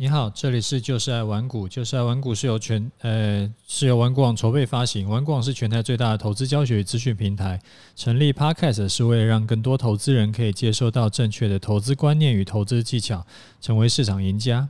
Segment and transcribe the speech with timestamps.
[0.00, 7.60] 你好，这里是就是爱玩股，就是爱玩股是由全呃是由玩股网筹备发行，玩股网是全台最大的投资教学与资讯平台。
[7.96, 13.26] 成立 Podcast 是为了让更多投资人可以接收到正确的投资观念与投资技巧，
[13.60, 14.68] 成为市场赢家。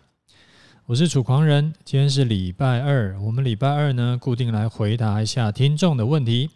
[0.87, 6.49] 我是楚狂人，今天是礼拜二，我们礼拜二呢固定来回答一下听众的问题。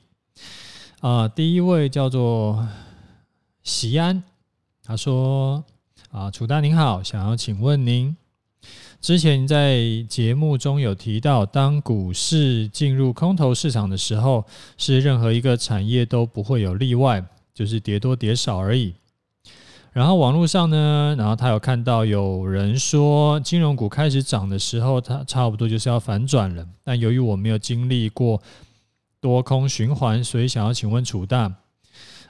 [1.01, 2.67] 啊、第一位叫做
[3.63, 4.25] 席安，
[4.83, 5.63] 他说
[6.11, 8.17] 啊，楚大您好，想要请问您。
[9.03, 14.45] 之前在节目中有提到，当股市进入空头市场的时候，
[14.79, 18.95] 是任何一个产业都不会有例外，就是跌多跌少而已。
[19.91, 26.65] 然后网络上呢，然后他有看到有人说，金融股开始涨的时候，它差不多就是要反转了。
[26.85, 28.41] 但由于我没有经历过
[29.21, 31.53] 多空循环，所以想要请问楚大，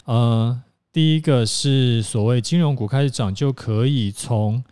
[0.06, 0.58] 呃，
[0.90, 4.64] 第一个是所谓金融股开始涨就可以从，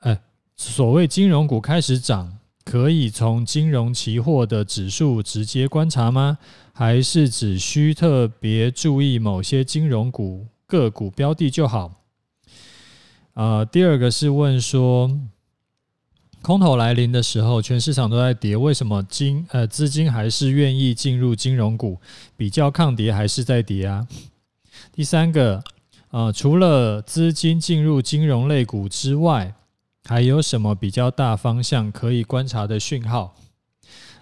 [0.00, 0.20] 哎。
[0.68, 6.36] 所谓金融股开始涨，可以从金融期货的指数直接观察吗？
[6.74, 12.02] 还是只需特别注意某些金融股个股标的就好？
[13.32, 15.18] 啊、呃，第二个是问说，
[16.42, 21.98] 空头来临的时候，全市场都在跌，为什么金呃资金还是愿意进入金融股？
[22.36, 24.06] 比较抗跌还是在跌啊？
[24.92, 25.56] 第三个
[26.08, 29.54] 啊、呃，除了资金进入金融类股之外，
[30.10, 33.36] 还有什么比较大方向可以观察的讯号？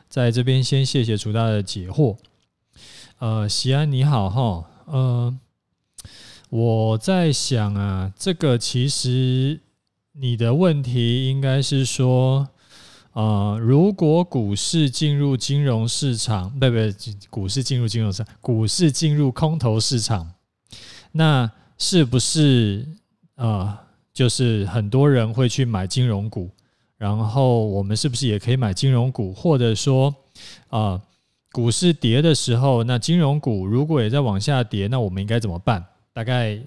[0.07, 2.19] 在这边先谢谢楚大的解惑。
[3.21, 5.35] 呃，席安你好哈，呃，
[6.51, 9.61] 我在想啊，这个其实
[10.13, 12.47] 你的问题应该是说，
[13.15, 16.77] 呃，如果股市进入金融市场，不不，
[17.31, 20.35] 股市进入金融市场，股市进入空头市场，
[21.13, 22.87] 那是不是
[23.37, 23.47] 啊？
[23.47, 23.88] 呃
[24.19, 26.51] 就是很多人会去买金融股，
[26.97, 29.33] 然后我们是不是也可以买金融股？
[29.33, 30.13] 或者说，
[30.71, 31.01] 啊、
[31.53, 35.87] 股市跌的时候，那金融股如果也在往下跌，那我们应该怎么办？
[36.13, 36.59] 大概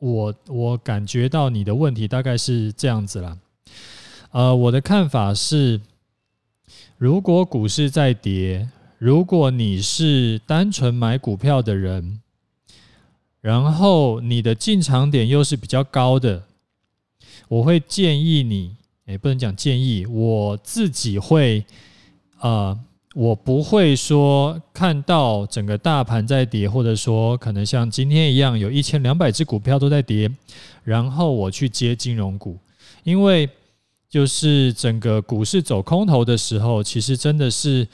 [0.00, 3.38] 我我感觉到你的问题大概是这样子啦。
[4.32, 5.80] 呃，我的看法是，
[6.98, 8.68] 如果股市在跌，
[8.98, 12.20] 如果你是单纯买股票的人，
[13.40, 16.42] 然后你的进场点又是比较高的。
[17.48, 18.76] 我会建议你，
[19.06, 21.64] 也不能讲建议，我自己会，
[22.40, 22.78] 呃，
[23.14, 30.30] 我不会说看到整个大盘在跌，或者说可能像今天一样有一千两百只股票都在跌，
[30.84, 32.58] 然后我去接金融股，
[33.02, 33.48] 因为
[34.10, 37.88] 就是整个股市走空头的时候，其实真的是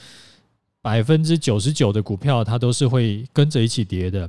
[0.82, 4.28] 百分之九十九的股票它都是会跟着一起跌的，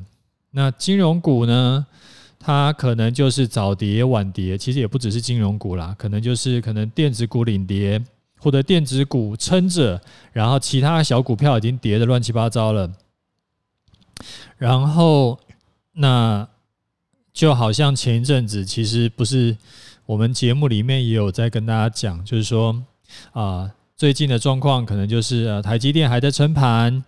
[0.52, 1.88] 那金融股呢？
[2.40, 8.00] 它可能就是早跌晚跌，其实也不只是金融股啦，可能就是可能电子股领跌，
[8.40, 10.00] 或者电子股撑着，
[10.32, 12.92] 然后其他小股票已经跌得乱七八糟了。
[14.58, 15.40] 然后
[15.94, 16.48] 那
[17.34, 19.58] 就好像前一阵子，其实不是
[20.06, 22.84] 我们节目里面也有在跟大家讲，就是说
[23.34, 27.04] 啊，最近的状况可能就是呃，台积电还在撑盘。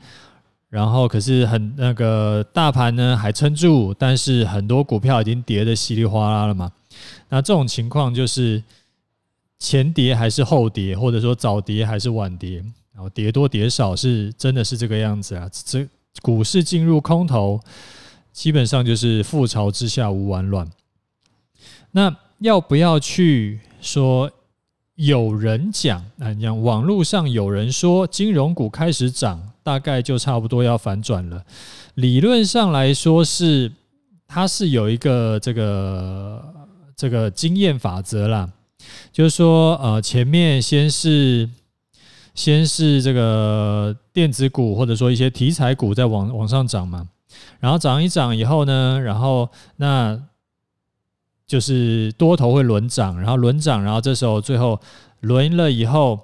[0.69, 6.72] 然后可是很那个大盘呢还撑住，但是很多股票已经跌得稀里哗啦了嘛。
[7.29, 8.61] 那这种情况就是
[9.59, 12.57] 前跌还是后跌，或者说早跌还是晚跌，
[12.94, 15.50] 然后跌多跌少是真的是这个样子啊。
[15.51, 15.88] 这
[16.22, 17.59] 股市进入空头，
[18.34, 20.69] 基本上就是覆巢之下无完卵。
[21.91, 24.31] 那要不要去说？
[24.97, 31.44] 有人讲啊，你讲网络上有人说金融股开始涨，大概就差不多要反转了。
[31.94, 33.72] 理论上来说是，
[34.28, 36.44] 它是有一个这个
[36.96, 38.50] 这个经验法则啦，
[39.12, 41.47] 就是说呃，前面先是
[42.34, 47.08] 先是这个电子股或者说一些题材股在往往上涨嘛，
[47.59, 50.19] 然后涨一涨以后呢，然后那。
[51.47, 54.78] 就是多头会轮涨，然后轮涨，然后这时候最后
[55.22, 56.20] 轮了以后，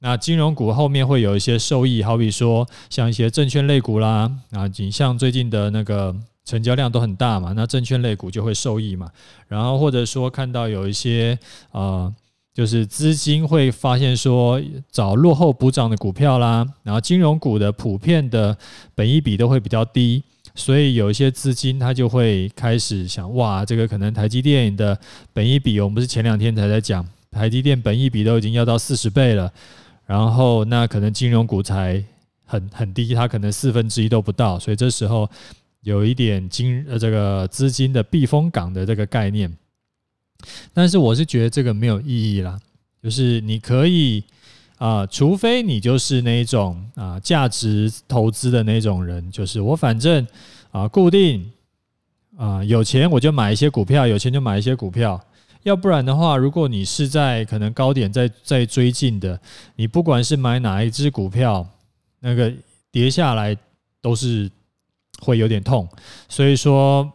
[0.00, 6.12] 那金融股后面会有一些受益，好比说像一些证券类股啦，啊，你像最近的那个
[6.44, 9.08] 成交量都很大嘛，那证券类股就会受益嘛。
[9.46, 11.38] 然后或者说看到有一些
[11.70, 12.12] 呃，
[12.52, 14.60] 就是资金会发现说
[14.90, 18.58] 找落后补涨的股票啦，然后金融股的普遍的
[18.96, 20.24] 本益比都会比较低。
[20.54, 24.98] 所以有一些资金，他就会开始想，哇，这个可能台积电的
[25.32, 29.50] 本益比，我们不是前两天才在讲，台积电本益比都已经要到四十倍了，
[30.04, 32.04] 然后那可能金融股才
[32.44, 35.28] 很很低，它可能四分之一都不到，所以这时候
[35.80, 39.50] 有一点金呃这个资金的避风港的这个概念，
[40.74, 42.60] 但是我是觉得这个没有意义啦，
[43.02, 44.22] 就是你可以
[44.82, 50.26] 啊、除非你就是那种啊价值投资的那种人，就是我反正
[50.72, 51.48] 啊固定
[52.36, 55.24] 啊有钱我就买一些股票，有钱就买一些股票。
[55.62, 59.38] 要不然的话，如果你是在可能高点在在追进的，
[59.76, 61.64] 你不管是买哪一只股票，
[62.18, 62.52] 那个
[62.90, 63.56] 跌下来
[64.00, 64.50] 都是
[65.20, 65.88] 会有点痛。
[66.28, 67.08] 所以说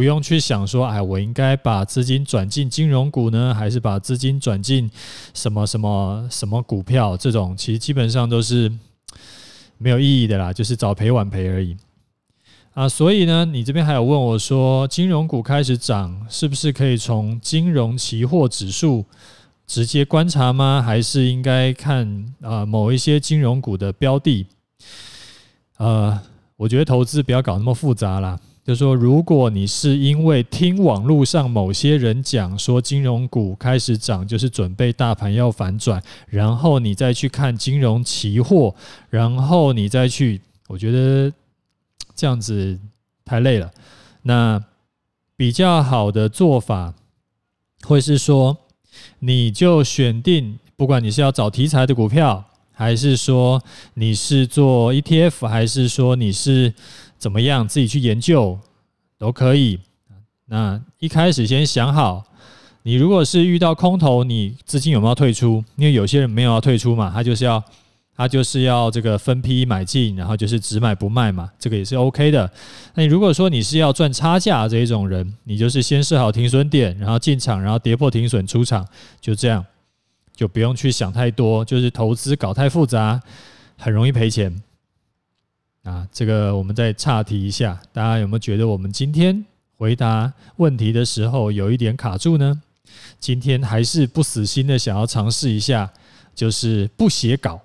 [0.00, 4.90] 不用去想说，哎，我应该把资金转进金融股呢，还是把资金转进
[5.34, 7.14] 什么什么什么股票？
[7.18, 8.72] 这种其实基本上都是
[9.76, 11.76] 没有意义的啦，就是早赔晚赔而已。
[12.72, 19.04] 啊，所以呢，你这边还有问我说，金融股开始涨，是不是可以从金融期货指数
[19.66, 20.80] 直接观察吗？
[20.80, 24.46] 还是应该看啊某一些金融股的标的？
[25.76, 26.18] 呃，
[26.56, 28.40] 我觉得投资不要搞那么复杂啦。
[28.70, 38.74] 就说，如果你是因为听网络上某些人讲说金融股开始涨，就是准备大盘要反转，然后你再去看金融期货，
[39.08, 41.32] 然后你再去，我觉得。
[42.16, 42.78] 这样子
[43.24, 43.72] 太累了。
[44.24, 44.62] 那
[45.38, 46.92] 比较好的做法，
[47.84, 48.58] 会是说，
[49.20, 53.62] 你就选定，不管你是要找题材的股票，还是说
[53.94, 56.74] 你是做 ETF，还是说你是
[57.20, 58.58] 怎么样自己去研究，
[59.16, 59.78] 都可以。
[60.46, 62.24] 那一开始先想好，
[62.82, 65.62] 你如果是遇到空头，你资金有没有退出？
[65.76, 67.62] 因为有些人没有要退出嘛，他就是要。
[68.16, 72.50] 他就是要这个分批买进，然后就是只买不卖嘛，这个也是 OK 的。
[72.92, 78.86] 那你如果说你是要赚差价这一种人，你就是先设好停损点，然后进场，然后跌破停损出场，
[79.22, 79.64] 就这样，
[80.36, 81.64] 就不用去想太多。
[81.64, 83.18] 就是投资搞太复杂，
[83.78, 84.62] 很容易赔钱。
[85.82, 89.44] 啊，这个我们再岔题一下，大家有没有觉得我们今天
[89.76, 92.60] 回答问题的时候有一点卡住呢？
[93.18, 95.90] 今天还是不死心的想要尝试一下，
[96.34, 97.60] 就是不写稿。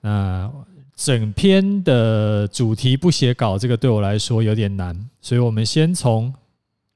[0.00, 0.50] 那
[0.94, 6.32] 整篇的主题不写稿，这个对我来说有点难，所以我们先从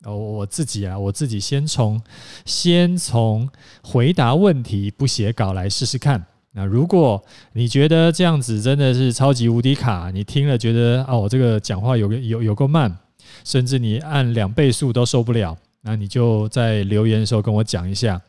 [0.05, 2.01] 哦我自己啊，我自己先从
[2.45, 3.49] 先从
[3.83, 6.27] 回答问题不写稿来试试看。
[6.53, 7.23] 那如果
[7.53, 12.99] 你觉得这样子真的是超级无敌卡，你听了觉得哦，我这个讲话有个有有够慢，
[13.45, 18.21] 甚至你按两倍速都受不了，那你就在留言的时候跟我讲一下。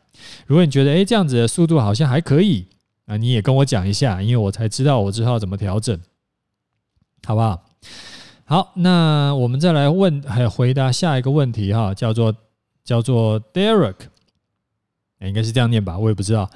[0.45, 2.67] 如果你觉得诶，这样子的速度好像还可以。
[3.05, 5.99] 那，你也跟我讲一下，因为我才知道我之后怎么调整，
[7.25, 7.65] 好不好？
[8.45, 12.35] 好，那我们再来问，还回答下一个问题哈，叫做
[12.83, 13.95] 叫做 Derek，
[15.21, 16.47] 应该是这样念吧，我也不知道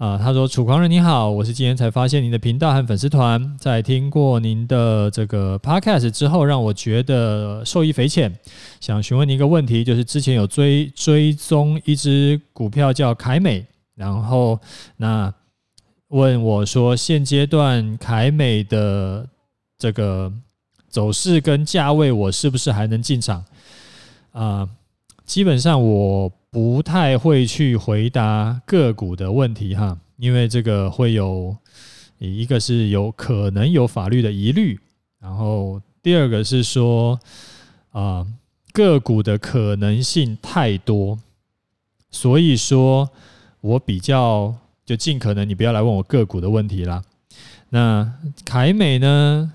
[0.00, 0.16] 啊。
[0.18, 8.34] 他说：“楚狂人你好，我是今天才发现您的频道和粉丝团，在听过您的这个 Podcast 之后，让我觉得受益匪浅。
[8.80, 14.58] 想询问您一个问题，就是之前有追追踪一只股票叫凯美，然后
[14.96, 15.32] 那。”
[16.10, 19.24] 问我说：“现阶段凯美的
[19.78, 20.32] 这个
[20.88, 23.44] 走势跟价位，我是不是还能进场？”
[24.34, 24.68] 啊，
[25.24, 31.56] 基本上我不太会去回答个股的问题哈，因为这个会有
[32.18, 34.78] 一个是有可能有法律的疑虑，
[35.20, 37.18] 然后第二个是说
[37.90, 38.26] 啊
[38.72, 41.18] 个股的可能性太多，
[42.10, 43.10] 所以说
[43.60, 44.54] 我比较。
[44.86, 47.00] 就尽可能你不要来问我个股的问题啦。
[47.68, 48.12] 那
[48.44, 49.52] 凯美呢？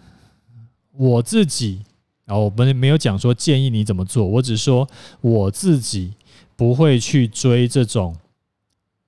[0.93, 1.81] 我自己
[2.25, 4.87] 啊，我们没有讲说建议你怎么做，我只说
[5.19, 6.13] 我自己
[6.55, 8.15] 不会去追这种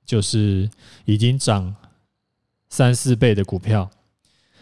[0.05, 0.69] 就是
[1.05, 1.75] 已经涨
[2.69, 3.89] 三四倍的股票，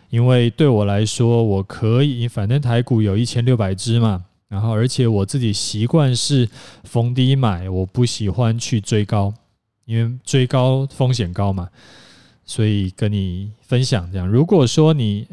[0.10, 6.50] 因为对我来说，我可以，反正台股有一千六百只嘛，然后而且我自己习惯是
[6.84, 9.34] 逢低买，我不喜欢去追高。
[9.86, 11.70] 因为追高风险高嘛，
[12.44, 14.28] 所以跟你分享这样。
[14.28, 15.28] 如果说你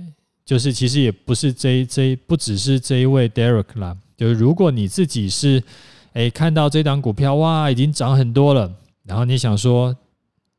[0.45, 5.65] 就是其实也不是这这不只是这一位 Derek 啦，就是如果你自己是
[6.13, 8.73] 哎看到这档股票哇已经涨很多了，
[9.05, 9.97] 然后你想说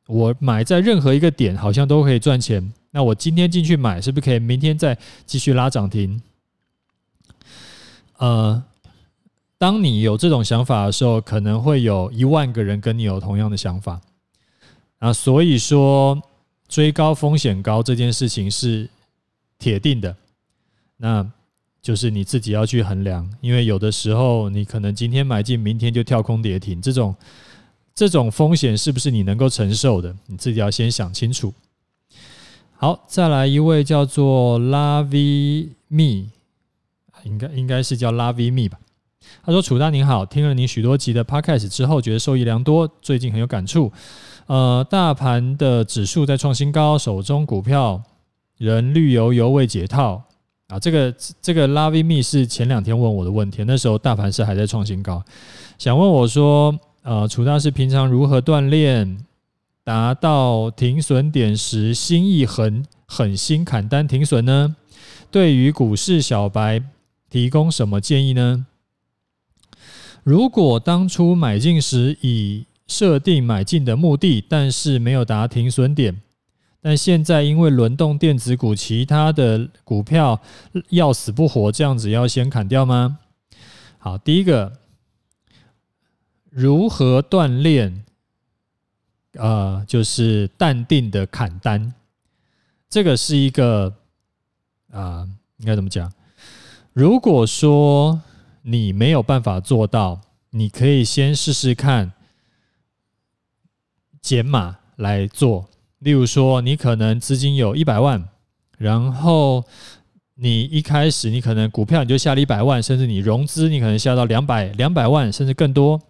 [0.08, 6.22] 我买在任何一个点好像都可以赚钱，那我今天进去买是不是可以明天再继续拉涨停？
[8.18, 8.64] 呃。
[9.60, 14.02] 当你有这种想法的时候，可能会有一万个人跟你有同样的想法
[15.00, 15.14] 啊。
[15.14, 16.22] 所以说，
[16.68, 18.90] 追高风险高这件事情是
[19.58, 20.14] 铁定的，
[20.98, 21.26] 那
[21.84, 23.30] 就是你自己要去衡量。
[23.42, 27.16] 因为有的时候，你可能今天买进，明天就跳空跌停，这种
[27.94, 30.16] 这种风险是不是你能够承受的？
[30.25, 31.54] 你自己要先想清楚。
[32.75, 36.30] 好，再来一位叫做 Lovey Me，
[37.24, 38.80] 应该应该是叫 Lovey Me 吧。
[39.46, 43.92] 他说：“楚大您好，听了您许多集的 Podcast 之后，觉得受益良多，最近很有感触。
[44.48, 48.04] 呃，大盘的指数在创新高，手中股票
[48.58, 50.24] 仍绿油油未解套
[50.74, 50.80] 啊。
[50.80, 55.24] 这个这个 Loving Me 是前两天问我的问题，那时候大盘是还在创新高，
[55.77, 59.18] 想问我说，呃，楚大师平常如何锻炼，
[59.84, 64.75] 达到停损点时心一横，狠心砍单停损呢？
[65.30, 66.82] 对于股市小白
[67.30, 68.65] 提供什么建议呢？”
[70.24, 76.22] 如果当初买进时已设定买进的目的，但是没有达停损点，
[76.84, 80.40] 但现在因为轮动电子股，其他的股票
[80.90, 83.18] 要死不活，这样子要先砍掉吗？
[83.98, 84.78] 好，第一个，
[86.50, 88.04] 如何锻炼？
[89.36, 91.94] 呃，就是淡定的砍单，
[92.90, 93.96] 这个是一个
[94.92, 96.12] 啊、应该怎么讲？
[96.92, 98.22] 如果说。
[98.66, 100.22] 你没有办法做到，
[100.52, 102.13] 你可以先试试看
[104.22, 105.70] 减码来做。
[106.04, 108.28] 例如说，你可能资金有一百万，
[108.78, 109.64] 然后
[110.36, 116.02] 你一开始你可能股票你就下了一百万，甚至你融资你可能下到两百两百万甚至更多，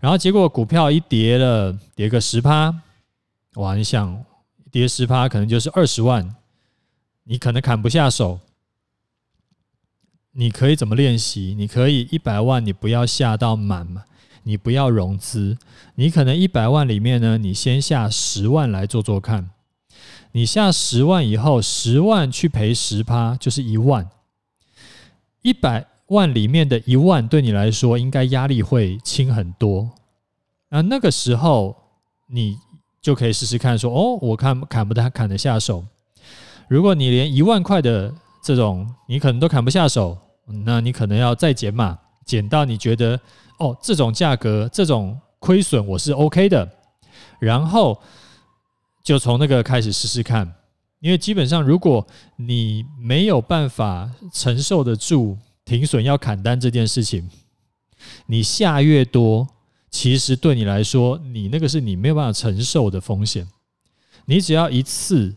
[0.00, 2.74] 然后结果股票一跌了，跌个十趴，
[3.54, 3.74] 哇！
[3.74, 4.22] 你想
[4.70, 6.36] 跌十趴可能就是二十万，
[7.24, 8.38] 你可能砍不下手。
[10.32, 11.54] 你可以怎么练习？
[11.56, 14.04] 你可以一百万，你不要下到满嘛，
[14.46, 15.58] 你不要融资，
[15.96, 19.50] 你可能一百万里面呢，你先下十万来做做看。
[20.30, 24.08] 你下十万以后，十万去赔十趴，就是一万。
[25.42, 29.90] 一百万里面的一万对你来说，应该压力会轻很多。
[30.68, 31.74] 那那个时候，
[32.28, 32.56] 你
[33.02, 35.84] 就可以试试看，说哦，我看砍不得，砍得下手。
[36.68, 40.16] 如果你连一万块的这种，你可能都砍不下手。
[40.64, 43.18] 那你可能要再减码，减到你觉得
[43.58, 46.68] 哦，这种价格、这种亏损我是 OK 的，
[47.38, 48.00] 然后
[49.02, 50.54] 就从那个开始试试看。
[51.00, 57.28] 因为基本上，如果你没有办法承受得住停损要砍单这件事情，
[58.26, 59.46] 你下越多，
[59.90, 63.46] 其实对你来说，你那个是你没有办法承受的风险。
[64.24, 65.36] 你只要一次，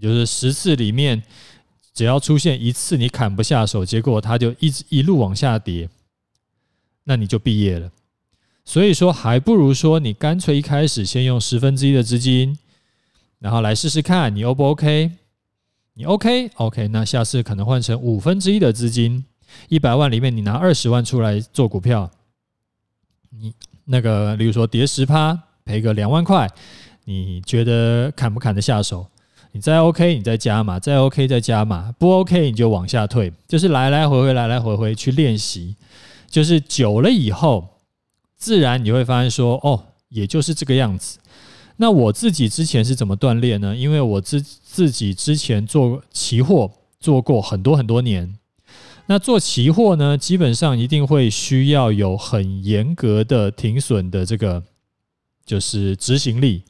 [0.00, 1.22] 就是十次里面。
[1.94, 5.86] 只要出现一次你砍不下手，结果它就一直一路往下跌，
[7.04, 7.90] 那你就毕业了。
[8.64, 12.56] 所以说，还不如说你干脆一开始先用十分之一的资金，
[13.40, 15.10] 然后来试试看你 O 不 OK？
[15.94, 19.24] 你 OK，OK，那下次可能换成五分之一的资金，
[19.68, 22.10] 一百万里面你拿二十万出来做股票，
[23.30, 23.52] 你
[23.84, 26.48] 那个，例如说跌十趴赔个两万块，
[27.04, 29.06] 你觉得砍不砍得下手？
[29.50, 35.76] 你再 OK，你再加码，再 OK 再加码，不 OK 你就往下退，就是来来回回，来来回回去练习，
[36.32, 37.68] 就是久了以后，
[38.38, 41.18] 自然你会发现说，哦，也就是这个样子。
[41.76, 43.76] 那我自己之前是怎么锻炼呢？
[43.76, 48.38] 因为我自自己之前做期货做过很多很多年，
[49.06, 54.62] 那做期货呢，基本上一定会需要有很严格的停损的这个，
[55.44, 56.62] 就是执行力。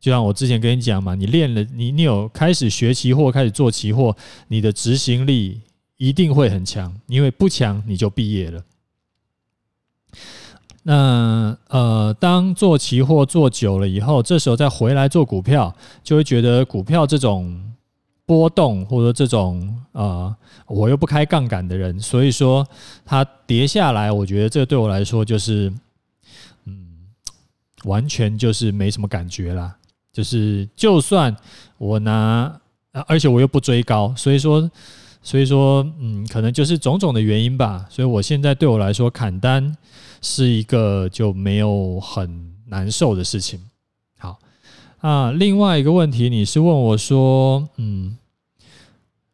[0.00, 4.16] 就像我之前跟你讲嘛，你练了，你你有开始学期货，开始做期货，
[4.48, 5.60] 你的执行力
[5.98, 8.64] 一定会很强，因为不强你就毕业了。
[10.84, 17.72] 那呃，当做期货做久了以后，这时候再回来做股票，就会觉得股票这种
[18.26, 20.34] 波动，或者这种呃，
[20.66, 22.66] 我又不开杠杆的人，所以说
[23.04, 25.72] 它跌下来，我觉得这对我来说就是，
[26.64, 26.86] 嗯，
[27.84, 29.76] 完全就是没什么感觉啦。
[30.12, 31.34] 就是，就算
[31.78, 32.60] 我拿，
[33.06, 34.70] 而且我又不追高，所以说，
[35.22, 37.86] 所以说，嗯，可能就是种种的原因吧。
[37.88, 39.76] 所以我现在对我来说，砍单
[40.20, 43.60] 是一个就没有很难受的事情。
[44.18, 44.38] 好
[45.00, 48.16] 啊，另外一个问题，你是问我说，嗯，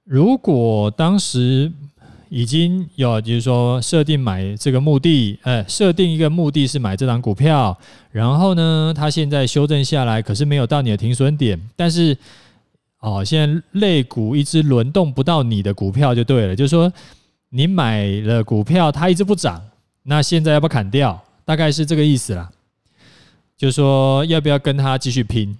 [0.04, 1.72] 如果当时。
[2.30, 7.74] 已经有，就是说设定买这个目的，哎，设定一个目的是买这档股票，
[8.10, 12.14] 然后呢，它现在修正下来，可是没有到你的停损点，但是
[13.00, 16.92] 哦，现在类股一直轮动不到你的股票就对了，就是说
[17.48, 19.62] 你买了股票，它一直不涨，
[20.02, 21.22] 那现在要不要砍掉？
[21.44, 22.50] 大概是这个意思啦，
[23.56, 25.56] 就是说要不要跟它继续拼？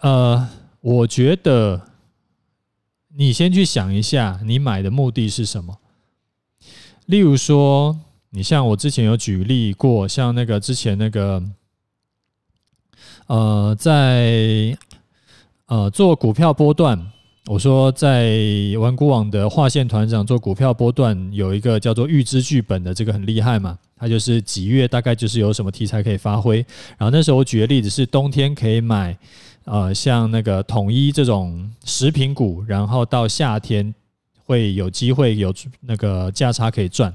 [0.00, 0.48] 呃，
[0.80, 1.82] 我觉得。
[3.18, 5.78] 你先去想一下，你买的目的是什么？
[7.06, 11.42] 例如说，你像我之前有举例过，像那个之前那个，
[13.26, 14.76] 呃，在
[15.66, 17.00] 呃做股票波段，
[17.46, 18.38] 我说在
[18.78, 23.78] 玩股网的划线团长做股票波段有一个叫做预知剧本的，这个很厉害嘛。
[23.98, 26.58] 它就是几月大概就是有什么题材可以发挥。
[26.98, 29.16] 然后那时候我举的例子是冬天可以买，
[29.64, 33.94] 呃，像那个统一这种食品股，然后到夏天
[34.44, 37.14] 会有机会有那个价差可以赚。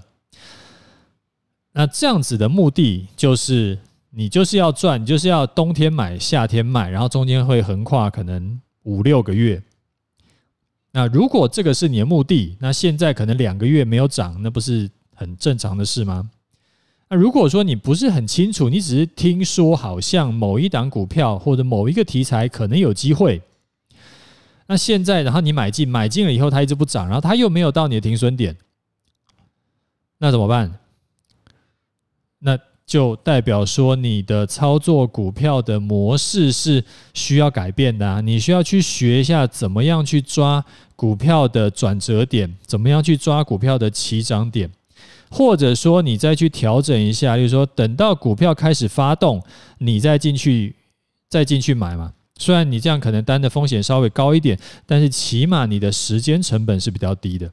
[1.72, 3.77] 那这样子的目的就是，
[4.13, 9.63] 你就是要赚，你就是要冬天买，夏天卖，然后中间会横跨可能五六个月。
[10.91, 16.30] 那如果这个是你的目的，那现在可能两个月没有涨，那不是很正常的事吗？
[17.10, 23.41] 那如果说你不是很清楚，你只是听说好像某一档股票或者某一个题材可能有机会，
[24.68, 28.58] 那现在然后你买进，买进了以后它一直不涨，然后它又没有到你的停损点，
[30.18, 30.77] 那怎么办？
[32.39, 32.58] 那
[32.91, 36.83] 就代表说，你的操作股票的模式是
[37.13, 38.19] 需要改变的啊！
[38.19, 40.62] 你需要去学一下怎么样去抓
[40.98, 44.69] 股票的转折点，怎么样去抓股票的起涨点，
[45.29, 49.41] 或者说你再去调整一下，就是说等到股票开始发动，
[49.77, 50.75] 你再进去，
[51.29, 52.12] 再进去买嘛。
[52.38, 57.50] 虽然你这样可能单的风险稍微高一点，但是起码你的时间成本是比较低的。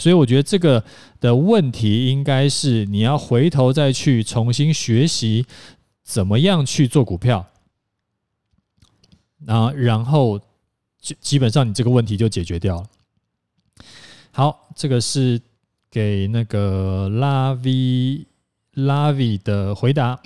[0.00, 0.82] 所以我觉得这个
[1.20, 5.44] 的问题应该是你要回头再去重新学习
[6.02, 7.46] 怎么样去做股票，
[9.46, 10.38] 啊，然后
[10.98, 12.86] 就基本上你这个问题就解决掉了。
[14.32, 15.38] 好，这个是
[15.90, 18.24] 给那个拉 V
[18.72, 20.18] 拉 V 的回答，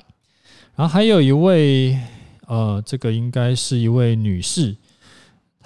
[0.76, 1.98] 然后还有一位，
[2.46, 4.76] 呃，这个应该是一位女士。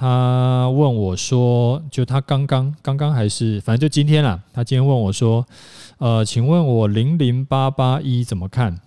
[0.01, 4.41] 他问我说：“就他刚刚刚刚还是，反正就今天啦。
[4.53, 5.45] 他今天问我说
[5.99, 8.81] ：‘呃，请问我零零八八一怎么看？’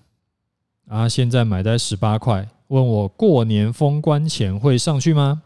[0.88, 5.42] 啊，现在买在十八块，问我过年封关前会上去吗？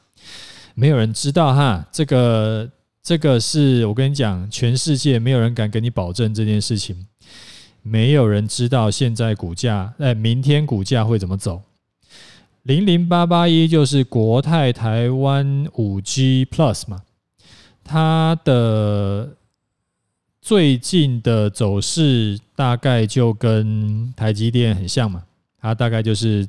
[0.75, 1.83] 没有人知道哈。
[1.91, 2.69] 这个
[3.01, 7.07] 这个是我跟你讲，全世界没有人敢给你保证这件事情，
[7.81, 11.59] 没有人知道现在股价，哎，明天股价会怎么走。”
[12.65, 17.03] 零零八八一就是国泰台湾五 G Plus 嘛，
[17.83, 19.35] 它的
[20.41, 25.25] 最近的走势大概就跟台积电很像嘛，
[25.61, 26.47] 它大概就是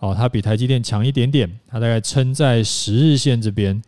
[0.00, 3.82] 哦，它比台积电强一点点，它大概撑在十日线这边，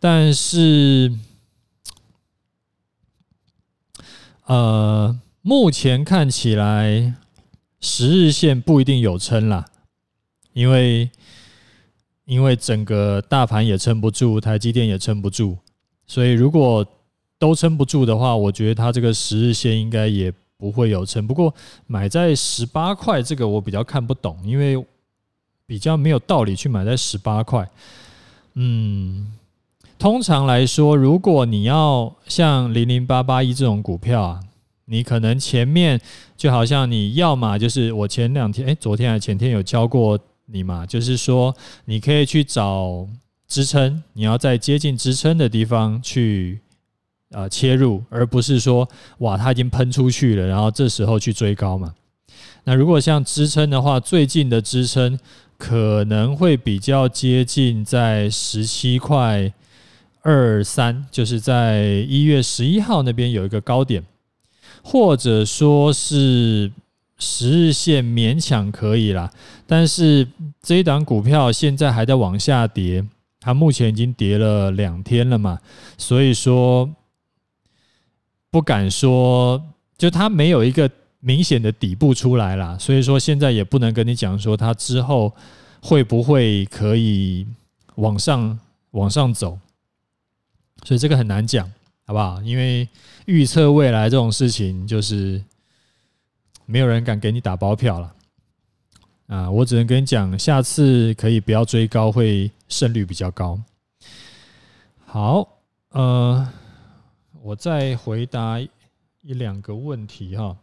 [0.00, 1.12] 但是
[4.46, 7.12] 呃，目前看起来
[7.80, 9.66] 十日线不一定有撑啦。
[10.56, 11.10] 因为，
[12.24, 15.54] 因为整个大盘也撑不住，台积电也撑不住，
[16.06, 16.82] 所以如果
[17.38, 21.26] 都撑不住的话，我觉得它这个十日线应该也不会有撑。
[21.26, 21.54] 不过
[21.86, 24.82] 买在十八块这个我比较看不懂，因为
[25.66, 27.68] 比较没有道理去买在十八块。
[28.54, 29.30] 嗯，
[29.98, 34.40] 通常来说，如果你要像零零八八一这种股票啊。
[34.88, 36.00] 你可能前面
[36.36, 41.54] 就好像你要嘛，就是我前两天，诶，昨天还前天有教过你嘛，就是说
[41.84, 43.06] 你可以去找
[43.46, 46.60] 支撑，你要在接近支撑的地方去
[47.30, 51.94] 啊切入，而不是说哇它已经喷出去了，然后这时候去追高嘛。
[52.64, 55.18] 那如果像支撑的话，最近的支撑
[55.56, 59.52] 可能会比较接近在十七块
[60.22, 64.02] 二三，就是在一月十一号那边有一个高点。
[64.82, 66.70] 或者说是
[67.18, 69.32] 十日线勉强可以啦，
[69.66, 70.26] 但是
[70.62, 73.04] 这一档股票现在还在往下跌，
[73.40, 75.58] 它目前已经跌了两天了嘛，
[75.98, 76.88] 所以说
[78.50, 79.62] 不敢说，
[79.98, 85.34] 就它没有一个明显的底部出来啦，所以说现在也不能跟你讲说它之后
[85.80, 87.46] 会不会可以
[87.96, 88.58] 往上
[88.92, 89.58] 往上走，
[90.84, 91.70] 所以这个很难讲。
[92.08, 92.40] 好不好？
[92.42, 92.88] 因为
[93.24, 95.42] 预测未来这种事情，就是
[96.64, 98.14] 没有人敢给你打包票了
[99.26, 99.50] 啊！
[99.50, 103.60] 我只能跟你讲，下次可以不要追高，会胜率比较高。
[105.04, 105.48] 好，
[105.90, 106.52] 呃，
[107.42, 110.56] 我再回答一两个问题哈。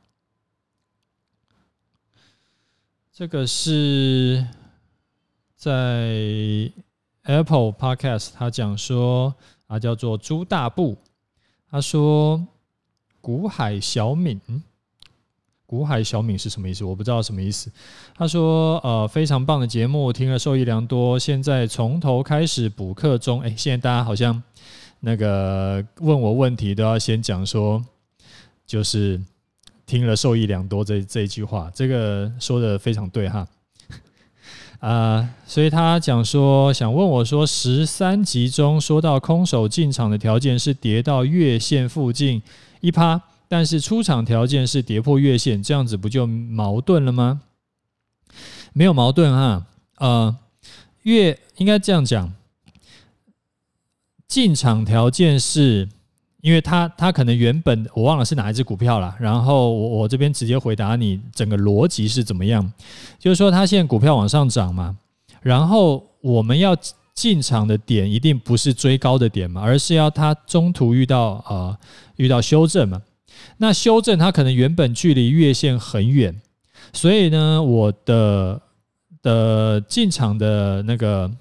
[3.12, 4.47] 这个是
[5.56, 6.71] 在
[7.23, 9.36] Apple Podcast，他讲说
[9.67, 10.97] 啊，叫做朱大布。
[11.69, 12.47] 他说
[13.19, 14.39] ：“股海小敏，
[15.73, 16.83] 嗯，股海小敏是什么意思？
[16.83, 17.71] 我不知道什么意思。”
[18.15, 21.17] 他说：“呃，非常棒的节目，听了受益良多。
[21.17, 23.41] 现在从头开始补课中。
[23.41, 24.41] 哎，现在大家好像
[24.99, 27.83] 那个问我问题都要先讲说，
[28.67, 29.19] 就是
[29.88, 33.47] 听了受益良多这这一句话，这个说的非常对哈。
[34.79, 42.41] 呃， 所以他讲说，想问我说，十三集中说到空手进场的条件是跌到月线附近
[42.81, 43.19] 一趴，
[43.53, 47.41] 但是出场条件是跌破月线，这样子不就矛盾了吗？
[48.73, 49.67] 没有矛盾哈，
[49.99, 50.35] 呃，
[51.03, 52.33] 月应该这样讲，
[54.27, 55.87] 进场条件是。
[56.41, 62.69] 因为他他可能原本我忘了是哪一只股票了，然后我我这边直接回答你整个逻辑是怎么样，
[63.17, 64.97] 就是说他现在股票往上涨嘛，
[65.41, 66.75] 然后我们要
[67.13, 71.77] 进场的点一定不是追高的点嘛，而是要它中途遇到呃
[72.17, 73.01] 遇到修正嘛，
[73.58, 76.41] 那修正它可能原本距离月线很远，
[76.91, 78.62] 所以呢我的
[79.21, 81.32] 的进场的那个。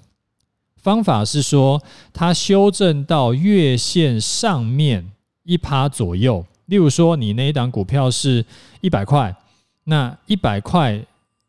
[0.75, 5.11] 方法是说，它修正到月线上面
[5.43, 6.45] 一趴左右。
[6.65, 8.45] 例如说，你那一档股票是
[8.81, 9.33] 一百块，
[9.85, 11.01] 那一百块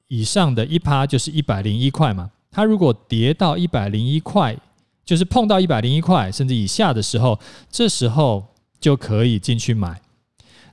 [0.07, 2.31] 以上的一趴就是一百零一块嘛。
[2.53, 4.57] 它如果跌到一百零一块，
[5.05, 7.37] 就是碰到一百零一块甚至以下的时候，
[7.69, 8.47] 这时候
[8.79, 10.01] 就可以进去买。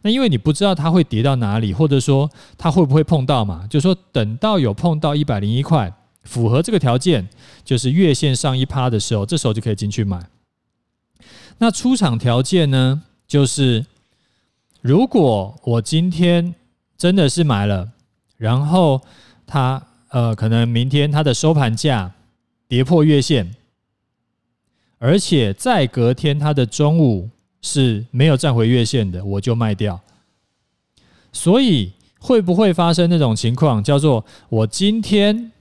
[0.01, 5.93] 那因为你不知道它会跌到哪里，或者说它会不会碰到嘛，就是说等到有碰到一百零一块。
[6.23, 7.27] 符合这个条件，
[7.65, 10.23] 就是月线上一趴的时候，这时候就可以进去买。
[11.57, 13.01] 那出场条件呢？
[13.27, 13.83] 就是
[14.81, 16.53] 如果我今天
[16.95, 17.89] 真的是买了，
[18.37, 19.01] 然后
[19.47, 22.11] 它呃可能明天它的收盘价
[22.67, 23.55] 跌破月线，
[24.99, 29.99] 而且再隔天它的中午是没有站回月线的，我就卖掉。
[31.31, 33.83] 所以会不会发生那种情况？
[33.83, 35.51] 叫做我今天。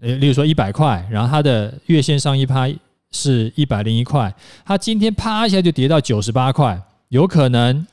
[0.00, 2.68] 诶，例如说一百块，然后它的月线上一趴
[3.12, 7.86] 是一百零一块，它今天啪一下就跌到九十八块，有可能，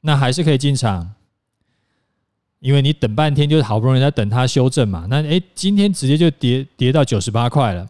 [0.00, 1.12] 那还是可以进场，
[2.60, 5.06] 因为你等半天就是好不容易在等它修正嘛。
[5.10, 7.86] 那诶，今天直接就跌跌到九十八块了，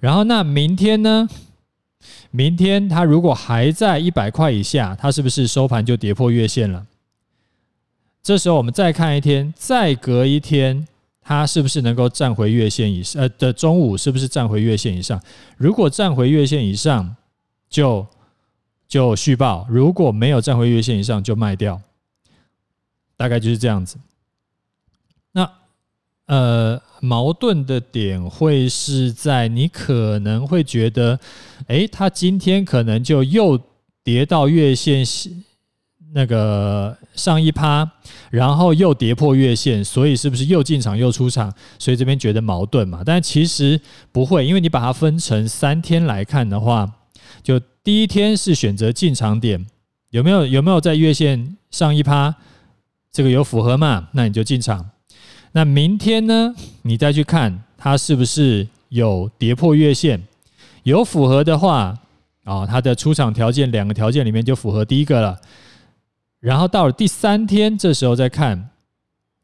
[0.00, 1.28] 然后那明天呢？
[2.30, 6.86] 明天它如果还在一百块以下，它是不是收盘就跌破月线了？
[8.22, 10.86] 这时候我们再看一天，再隔一天。
[11.28, 13.20] 它是不是能够站回月线以上？
[13.20, 15.20] 呃的中午是不是站回月线以上？
[15.56, 17.16] 如果站回月线以上，
[17.68, 18.06] 就
[18.86, 21.80] 就续报；如果没有站回月线以上，就卖掉。
[23.16, 23.96] 大概就是这样子。
[25.32, 25.50] 那
[26.26, 31.18] 呃，矛盾的点会是在你可能会觉得，
[31.66, 33.60] 诶，它今天可能就又
[34.02, 35.04] 跌到月线。
[36.14, 37.86] 那个上一趴，
[38.30, 41.52] 然后又跌破月线，所以是不是又进场又出场？
[41.78, 43.02] 所以这边觉得矛盾嘛？
[43.04, 43.78] 但其实
[44.12, 46.90] 不会，因为你把它分成三天来看的话，
[47.42, 49.66] 就第一天是选择进场点，
[50.08, 52.34] 有没有有没有在月线上一趴？
[53.12, 54.08] 这个有符合嘛？
[54.12, 54.88] 那你就进场。
[55.52, 56.54] 那明天呢？
[56.82, 60.22] 你再去看它是不是有跌破月线？
[60.86, 61.98] 有符合的话，
[62.44, 65.36] 哦，它的出场条件两个条件里面就符合第一个了。
[66.38, 68.70] 然后到了第三天，这时候再看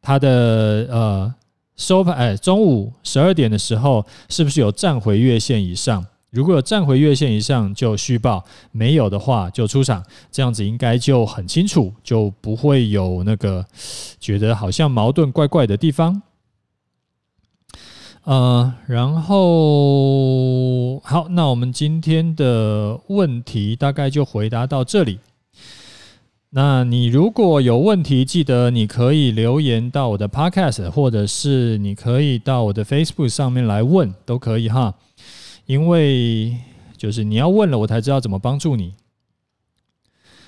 [0.01, 1.35] 它的呃
[1.75, 6.07] 收盘，哎，中午十二点的时候，是不是有站回月线以上？
[6.31, 8.39] 如果有站回月线以上，就续报；
[8.71, 10.01] 没有的话，就出场。
[10.31, 13.67] 这样子应该就很清楚，就不会有那个
[14.21, 16.23] 觉得好像矛盾怪怪的地方。
[18.25, 25.19] 呃，然后好，那我们今天的问题大概就回答到这里。
[26.51, 34.95] 那你如果有问题，记得你可以留言到我的 Podcast，或者是你可以到我的 Facebook 上面来问，都可以哈。
[35.67, 36.57] 因为
[36.97, 38.93] 就是你要问了，我才知道怎么帮助你。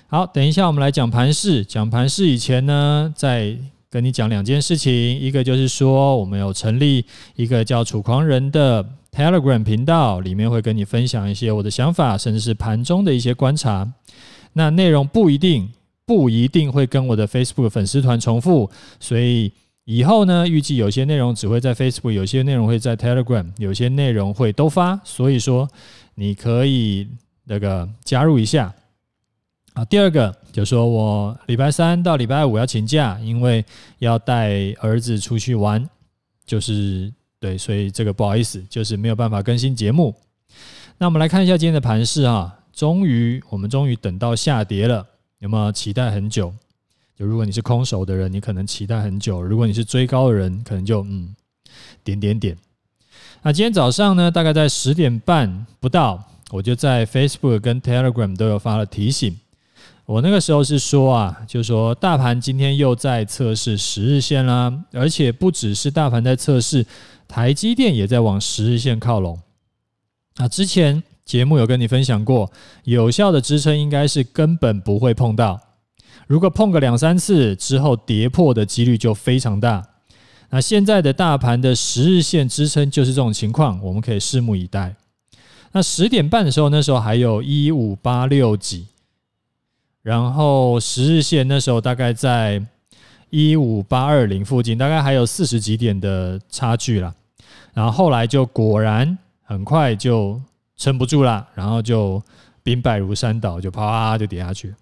[0.07, 1.65] 好，等一下我们来讲盘势。
[1.65, 3.57] 讲盘势以前呢，在
[3.95, 4.93] 跟你讲两件事情。
[4.93, 7.05] 一个就是说，我们有成立
[7.37, 13.93] 一个叫“楚狂人”的 Telegram 频道，里面会跟你分享一些我的想法，甚至是盘中的一些观察。
[14.55, 15.71] 那内容不一定。
[16.07, 19.51] 不一定会跟我的 Facebook 粉丝团重复，所以
[19.87, 25.67] 以后呢，预计有些内容只会在 Facebook，有些内容会在 Telegram，有些内容会都发，所以说
[26.17, 27.09] 你可以
[27.45, 28.71] 那个加入一下。
[29.75, 33.65] 啊，第二个就说我礼拜三到礼拜五要请假，因为
[33.99, 35.87] 要带儿子出去玩，
[36.47, 40.15] 就是对，所以这个不好意思，就是没有办法更新节目。
[40.97, 45.05] 那我们来看一下今天的盘势啊，终于我们终于等到下跌了。
[45.41, 46.55] 有没有期待很久？
[47.19, 51.35] 就如果你是空手的人，你可能期待很久；如果你是追高的人，可能就嗯
[52.05, 52.57] 点点点。
[53.43, 59.37] 那今天早上呢，大概在十点半不到，我就在 Facebook 跟 Telegram 都有发了提醒。
[60.07, 66.85] 我那个时候是说啊，就是说大盘今天又在测试十日线啦，而且不只是大盘在测试，
[67.27, 69.41] 台积电也在往十日线靠拢。
[70.37, 72.53] 那之前节目有跟你分享过，
[72.85, 75.59] 有效的支撑应该是根本不会碰到，
[76.27, 79.83] 如果碰个两三次之后跌破的几率就非常大。
[80.51, 84.95] 那现在的大盘的十日线支撑就是这种情况，我们可以拭目以待。
[85.73, 88.87] 那十点半的时候，那时候还有一五八六几。
[90.05, 92.63] 然后十日线那时候大概在
[93.31, 97.15] 一五八二零附近，大概还有四十几点的差距了。
[97.73, 100.39] 然后后来就果然很快就
[100.77, 102.23] 撑不住了，然后就
[102.63, 104.75] 兵败如山倒，就啪就跌下去。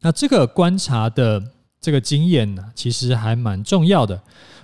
[0.00, 1.42] 那这个观察的
[1.80, 4.22] 这个经验呢，其实还蛮重要的。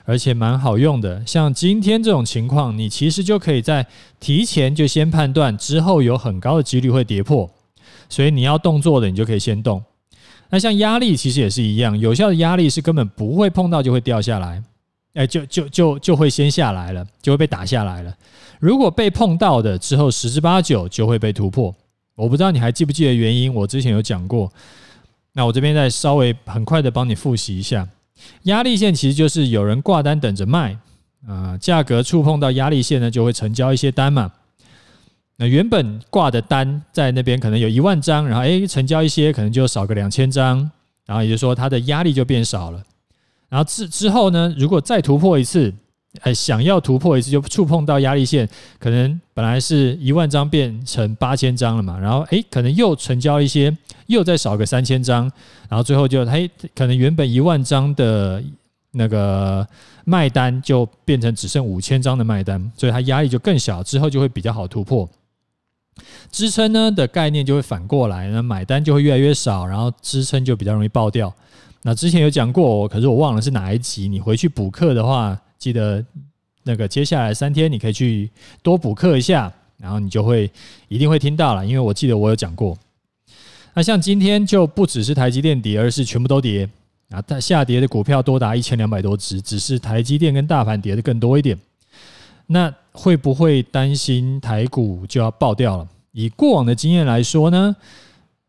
[0.09, 3.87] 而且蛮好用的，像今天这种情况，你其实就可以在
[4.19, 7.51] 提前就先判断，之后有很高的几率会跌破，
[8.09, 9.85] 所以你要动作的，你就可以先动。
[10.49, 14.63] 那像压力其实也是一样，有效的压力是根本不会碰到就会掉下来，
[15.13, 18.15] 哎，就就就就会先下来了，就会被打下来了。
[18.61, 21.75] 如果被碰到的之后，十之八九就会被突破。
[22.15, 24.51] 我不知道你还记不记得原因，我之前有讲过。
[25.35, 27.87] 那我这边再稍微很快的帮你复习一下。
[28.43, 30.79] 压力线其实就是有人挂单等着卖，
[31.27, 34.31] 啊，价格触碰到压力线呢，就会成交一些单嘛。
[35.37, 40.71] 那原本挂的单在那边可能有一万张，然后诶成交一些，可能就少个两千张，
[41.07, 42.83] 然后也就是说它的压力就变少了。
[43.49, 45.73] 然后之之后呢，如果再突破一次，
[46.21, 53.77] 哎，想要突破一次就触碰到压力线，可能本来是一万张变成八千张了嘛，然后诶可能又成交一些。
[54.09, 55.31] 又再少个三千张，
[55.69, 56.33] 然后最后就它
[56.75, 58.43] 可能原本一万张的
[58.93, 59.69] 那个
[60.07, 65.07] 卖单就变成只剩五千张的卖单，所以它压力就更小，之后就会比较好突破。
[66.33, 71.31] 支撑呢的概念就会反过来，那买单就会越来越少，然后支撑就比较容易爆掉。
[71.83, 76.05] 那之前有讲过，可是我忘了是哪一集，你回去补课的话，记得
[76.63, 78.31] 那个接下来三天你可以去
[78.63, 80.51] 多补课一下，然后你就会
[80.89, 82.77] 一定会听到了，因为我记得我有讲过。
[83.75, 86.69] 那像今天就不只是台积电跌，而是全部都跌
[87.11, 87.23] 啊！
[87.23, 91.57] 它下跌的股票多达一千两百多只，只是台积电跟大盘跌的更多一点。
[92.47, 95.89] 那会不会担心台股就要爆掉了？
[96.13, 97.77] 以过往的经验来说呢，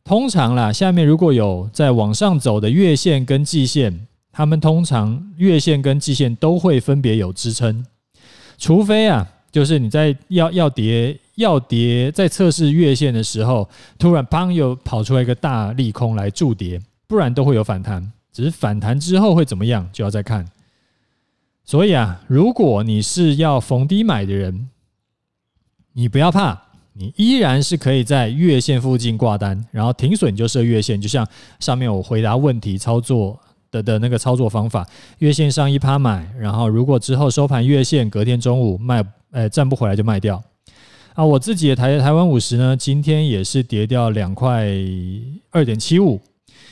[0.04, 7.86] 通常啦，下面如果有在往上走的月线跟季线，他们通常月线跟季线都会分别有支撑，
[8.58, 11.18] 除非啊，就是你在要要跌。
[11.39, 18.12] 要跌在测试月线的时候，突然砰又跑出来一个大利空来助跌，不然都会有反弹。
[18.34, 20.46] 只是反弹之后会怎么样，就要再看。
[21.63, 24.68] 所以啊，如果你是要逢低买的人，
[25.94, 26.62] 你不要怕，
[26.92, 31.26] 你依然是可以在月线附近挂单，然后停损就设月线，就像
[31.62, 33.39] 上面我回答问题操作
[33.72, 34.88] 的的那个操作方法，
[35.20, 40.42] 月线上一趴买，然后如果之后收盘月线，隔天中午卖，呃，站不回来就卖掉。
[41.14, 44.68] 啊，我自己的台台湾五十呢，今天也是跌掉两块
[45.52, 46.20] 二点七五，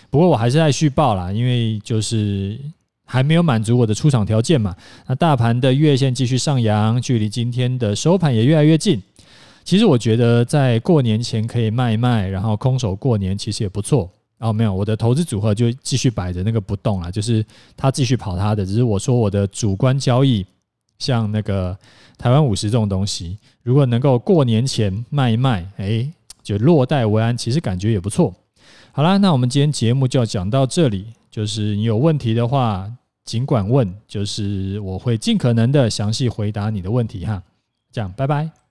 [0.09, 2.57] 不过我还是在续报啦，因为就是
[3.03, 4.75] 还没有满足我的出场条件嘛。
[5.07, 9.01] 那大盘的月线继续上扬，距离今天的收盘也越来越近。
[9.65, 14.09] 其实我觉得在过年前可以卖一卖，然后空手过年其实也不错。
[14.39, 17.45] 哦，没有，我的投资组合就继续摆着那个不动了，就是
[17.75, 20.45] 他继续跑他的，只是我说我的主观交易。
[20.99, 21.77] 像那个
[22.17, 28.33] 台湾五十这种东西，如果能够过年前卖一卖，哎，就落袋为安，其实感觉也不错。
[28.91, 31.13] 好啦，那我们今天节目就讲到这里。
[31.29, 32.91] 就是你有问题的话，
[33.23, 37.43] 尽管问，就是我会尽可能的详细回答你的问题哈。
[37.91, 38.57] 这样，拜拜。